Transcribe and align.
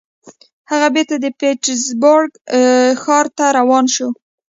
هغه 0.71 0.87
بېرته 0.95 1.15
د 1.19 1.25
پیټرزبورګ 1.39 2.31
ښار 3.03 3.25
ته 3.37 3.45
روان 3.57 3.85
شو 3.95 4.07